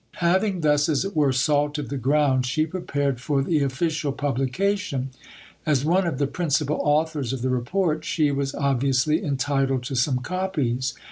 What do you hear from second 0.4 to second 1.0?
thus,